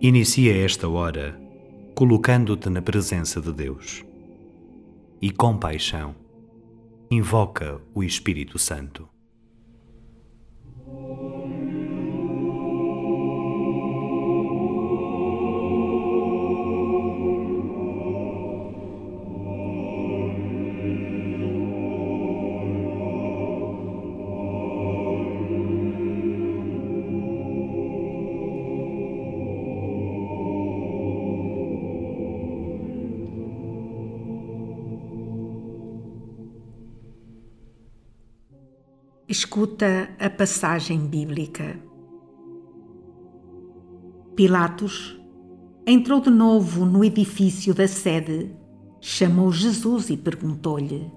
[0.00, 1.36] Inicia esta hora
[1.92, 4.04] colocando-te na presença de Deus
[5.20, 6.14] e, com paixão,
[7.10, 9.08] invoca o Espírito Santo.
[39.30, 41.78] Escuta a passagem bíblica.
[44.34, 45.20] Pilatos
[45.86, 48.56] entrou de novo no edifício da sede,
[49.02, 51.12] chamou Jesus e perguntou-lhe: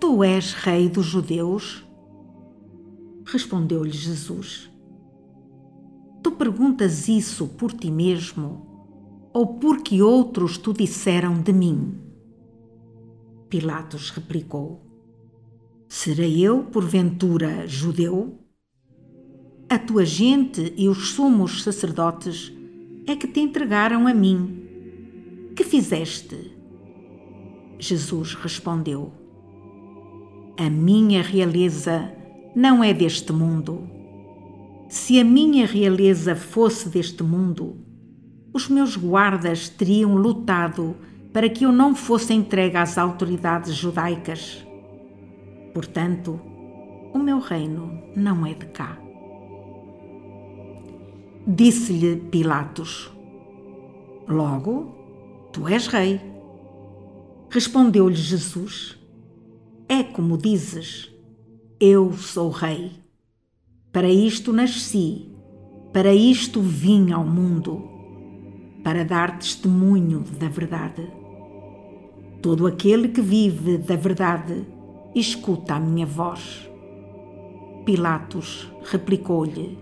[0.00, 1.86] Tu és rei dos judeus?
[3.26, 4.72] Respondeu-lhe Jesus:
[6.22, 12.00] Tu perguntas isso por ti mesmo ou porque outros tu disseram de mim?
[13.50, 14.85] Pilatos replicou:
[15.98, 18.38] Serei eu, porventura, judeu?
[19.66, 22.52] A tua gente e os sumos sacerdotes
[23.06, 24.62] é que te entregaram a mim.
[25.56, 26.52] Que fizeste?
[27.78, 29.10] Jesus respondeu:
[30.58, 32.12] A minha realeza
[32.54, 33.88] não é deste mundo.
[34.90, 37.74] Se a minha realeza fosse deste mundo,
[38.52, 40.94] os meus guardas teriam lutado
[41.32, 44.66] para que eu não fosse entregue às autoridades judaicas.
[45.76, 46.40] Portanto,
[47.12, 48.98] o meu reino não é de cá.
[51.46, 53.12] Disse-lhe Pilatos:
[54.26, 54.94] Logo,
[55.52, 56.18] tu és rei.
[57.50, 58.98] Respondeu-lhe Jesus:
[59.86, 61.12] É como dizes,
[61.78, 62.92] eu sou rei.
[63.92, 65.30] Para isto nasci,
[65.92, 67.86] para isto vim ao mundo,
[68.82, 71.06] para dar testemunho da verdade.
[72.40, 74.74] Todo aquele que vive da verdade
[75.20, 76.70] escuta a minha voz.
[77.86, 79.78] Pilatos replicou-lhe: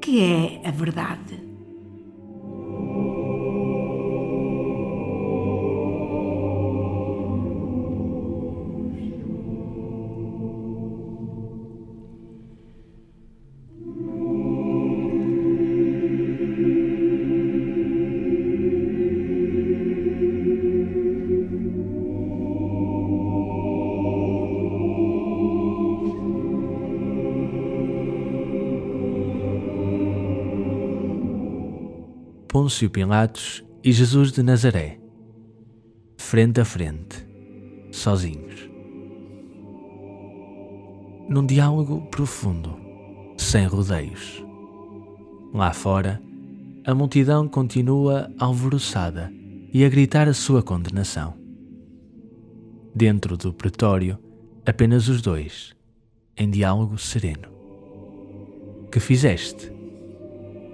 [0.00, 1.47] Que é a verdade?
[32.58, 34.98] Pôncio Pilatos e Jesus de Nazaré,
[36.16, 37.24] frente a frente,
[37.92, 38.68] sozinhos.
[41.28, 42.76] Num diálogo profundo,
[43.36, 44.44] sem rodeios.
[45.54, 46.20] Lá fora,
[46.84, 49.32] a multidão continua alvoroçada
[49.72, 51.34] e a gritar a sua condenação.
[52.92, 54.18] Dentro do pretório,
[54.66, 55.76] apenas os dois,
[56.36, 57.48] em diálogo sereno.
[58.90, 59.72] Que fizeste?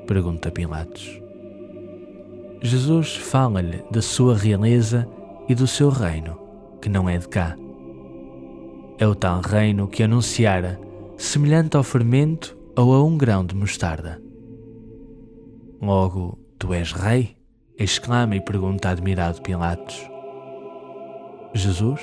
[0.06, 1.24] pergunta Pilatos.
[2.67, 5.07] Jesus fala-lhe da sua realeza
[5.47, 6.41] e do seu reino,
[6.81, 7.55] que não é de cá.
[8.99, 10.81] É o tal reino que anunciara,
[11.15, 14.19] semelhante ao fermento ou a um grão de mostarda.
[15.83, 17.37] Logo, tu és rei?
[17.79, 20.01] exclama e pergunta admirado Pilatos.
[21.53, 22.01] Jesus,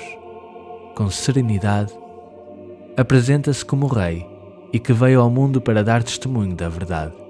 [0.94, 1.92] com serenidade,
[2.96, 4.24] apresenta-se como rei
[4.72, 7.21] e que veio ao mundo para dar testemunho da verdade.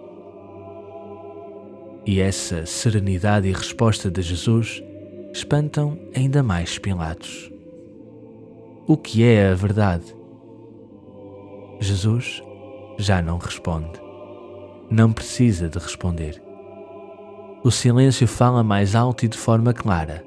[2.04, 4.82] E essa serenidade e resposta de Jesus
[5.32, 7.50] espantam ainda mais Pilatos.
[8.86, 10.14] O que é a verdade?
[11.80, 12.42] Jesus
[12.98, 14.00] já não responde.
[14.90, 16.42] Não precisa de responder.
[17.62, 20.24] O silêncio fala mais alto e de forma clara.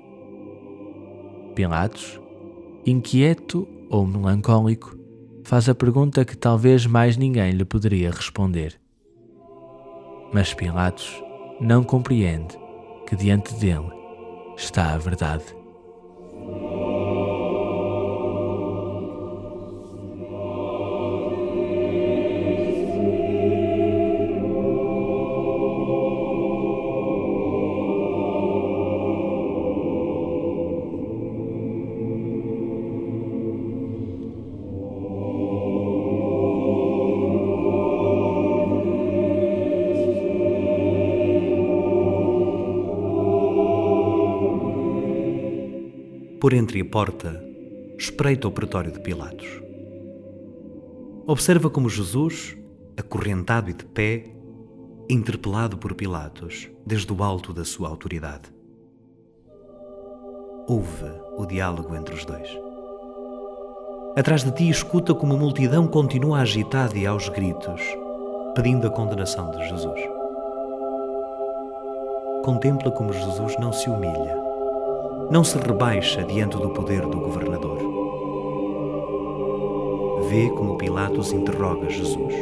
[1.53, 2.19] Pilatos,
[2.85, 4.97] inquieto ou melancólico,
[5.43, 8.79] faz a pergunta que talvez mais ninguém lhe poderia responder.
[10.33, 11.21] Mas Pilatos
[11.59, 12.57] não compreende
[13.07, 13.89] que diante dele
[14.57, 15.45] está a verdade.
[46.39, 47.41] Por entre a porta,
[47.97, 49.47] espreita o pretório de Pilatos.
[51.25, 52.57] Observa como Jesus,
[52.97, 54.25] acorrentado e de pé,
[55.09, 58.53] interpelado por Pilatos desde o alto da sua autoridade.
[60.67, 62.49] Ouve o diálogo entre os dois.
[64.17, 67.81] Atrás de ti escuta como a multidão continua agitada e aos gritos,
[68.55, 69.99] pedindo a condenação de Jesus.
[72.43, 74.44] Contempla como Jesus não se humilha,
[75.29, 77.77] não se rebaixa diante do poder do governador.
[80.29, 82.33] Vê como Pilatos interroga Jesus.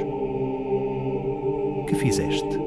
[1.88, 2.60] Que fizeste?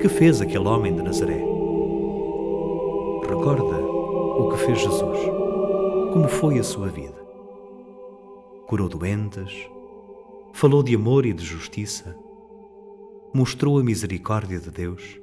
[0.00, 1.44] Que fez aquele homem de Nazaré?
[3.28, 5.18] Recorda o que fez Jesus,
[6.12, 7.20] como foi a sua vida.
[8.66, 9.68] Curou doentes,
[10.52, 12.16] falou de amor e de justiça,
[13.32, 15.20] mostrou a misericórdia de Deus,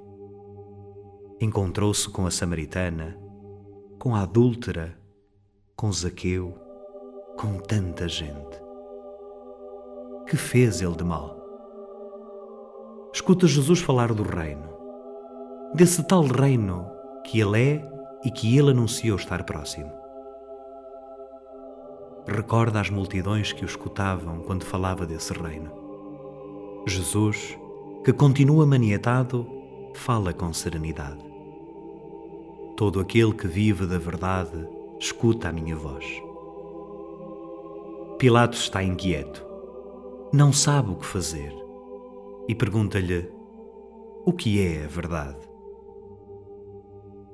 [1.39, 3.17] encontrou-se com a samaritana,
[3.99, 4.97] com a adúltera,
[5.75, 6.53] com Zaqueu,
[7.37, 8.59] com tanta gente.
[10.27, 11.37] Que fez ele de mal?
[13.13, 14.69] Escuta Jesus falar do reino,
[15.73, 16.89] desse tal reino
[17.23, 17.91] que ele é
[18.23, 19.91] e que ele anunciou estar próximo.
[22.27, 25.71] Recorda as multidões que o escutavam quando falava desse reino.
[26.87, 27.57] Jesus,
[28.03, 29.47] que continua maniatado,
[29.93, 31.26] fala com serenidade.
[32.77, 34.55] Todo aquele que vive da verdade
[34.99, 36.05] escuta a minha voz.
[38.19, 39.43] Pilatos está inquieto.
[40.31, 41.51] Não sabe o que fazer
[42.47, 43.31] e pergunta-lhe:
[44.23, 45.39] O que é a verdade?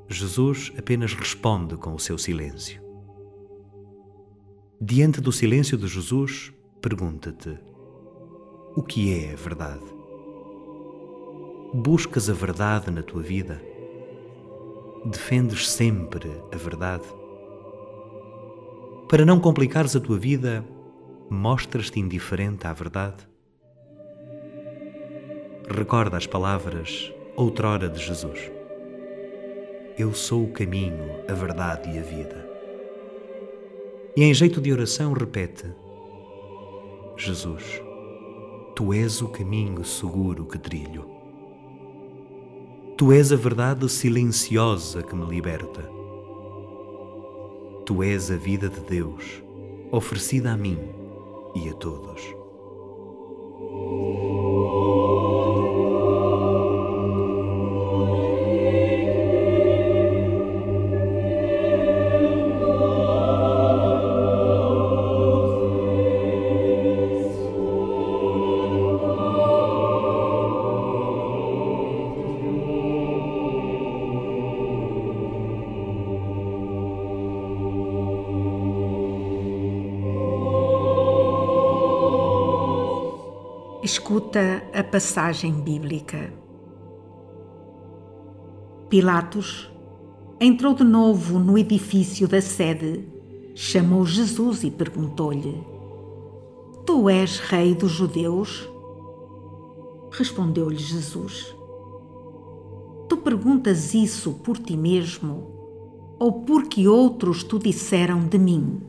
[0.07, 2.81] Jesus apenas responde com o seu silêncio.
[4.79, 7.59] Diante do silêncio de Jesus, pergunta-te:
[8.77, 9.83] O que é a verdade?
[11.73, 13.72] Buscas a verdade na tua vida?
[15.05, 17.03] Defendes sempre a verdade?
[19.09, 20.63] Para não complicares a tua vida,
[21.29, 23.27] mostras-te indiferente à verdade?
[25.69, 28.49] Recorda as palavras outrora de Jesus.
[29.97, 32.49] Eu sou o caminho, a verdade e a vida.
[34.15, 35.65] E em jeito de oração repete:
[37.17, 37.81] Jesus,
[38.73, 41.12] tu és o caminho seguro que trilho.
[42.95, 45.81] Tu és a verdade silenciosa que me liberta.
[47.87, 49.43] Tu és a vida de Deus,
[49.91, 50.77] oferecida a mim
[51.55, 52.21] e a todos.
[84.13, 86.31] Escuta a passagem bíblica.
[88.87, 89.73] Pilatos
[90.39, 93.07] entrou de novo no edifício da sede,
[93.55, 95.65] chamou Jesus e perguntou-lhe:
[96.85, 98.69] Tu és rei dos judeus?
[100.11, 101.51] Respondeu-lhe Jesus:
[103.09, 108.79] Tu perguntas isso por ti mesmo ou porque outros tu disseram de mim?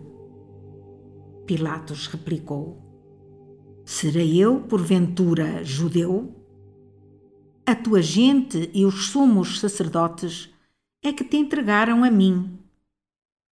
[1.46, 2.93] Pilatos replicou:
[3.96, 6.34] Serei eu, porventura, judeu?
[7.64, 10.52] A tua gente e os sumos sacerdotes
[11.00, 12.58] é que te entregaram a mim.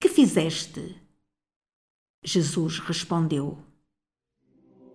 [0.01, 0.97] Que fizeste?
[2.25, 3.57] Jesus respondeu: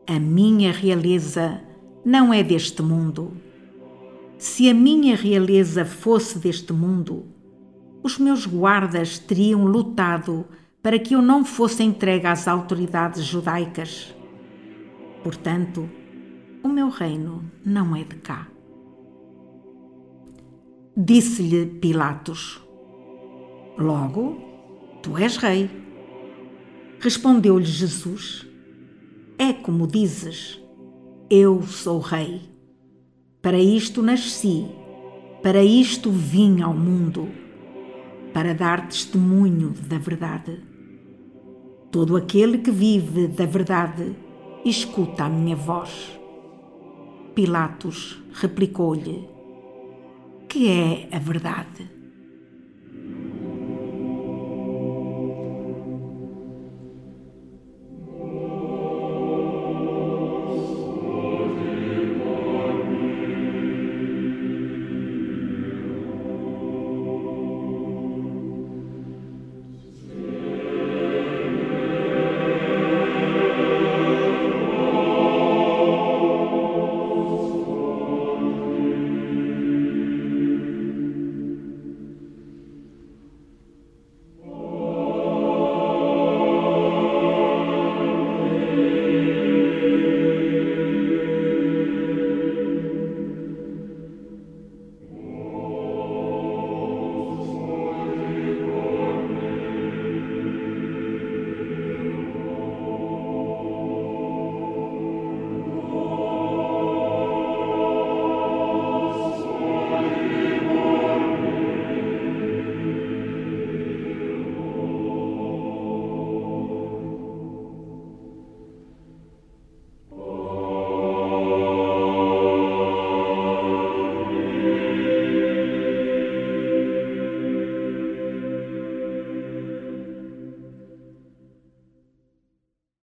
[0.06, 1.64] A minha realeza
[2.04, 3.32] não é deste mundo.
[4.38, 7.26] Se a minha realeza fosse deste mundo,
[8.04, 10.46] os meus guardas teriam lutado
[10.84, 14.14] para que eu não fosse entregue às autoridades judaicas.
[15.24, 15.90] Portanto,
[16.64, 18.48] o meu reino não é de cá.
[20.96, 22.62] Disse-lhe Pilatos:
[23.78, 24.38] Logo,
[25.02, 25.70] tu és rei.
[27.00, 28.48] Respondeu-lhe Jesus:
[29.38, 30.60] É como dizes,
[31.30, 32.42] eu sou rei.
[33.42, 34.66] Para isto nasci,
[35.44, 37.30] para isto vim ao mundo,
[38.34, 40.64] para dar testemunho da verdade.
[41.92, 44.16] Todo aquele que vive da verdade
[44.70, 46.20] escuta a minha voz.
[47.34, 49.30] Pilatos replicou-lhe:
[50.48, 51.97] Que é a verdade?